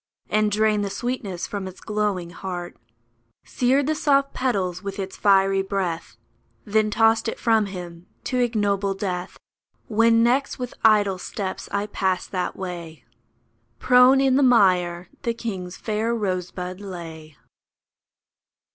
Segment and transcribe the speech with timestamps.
[0.31, 2.75] And drained the sweetness from its glowing heart;
[3.43, 6.17] Seared the soft petals with its fiery breath,
[6.65, 9.37] Then tossed it from him to ignoble death!
[9.87, 13.05] When next with idle steps I passed that way,
[13.77, 17.37] Prone in the mire the king's fair rosebud lay.